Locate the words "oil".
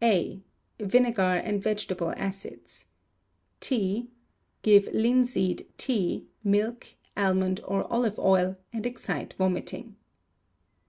8.20-8.56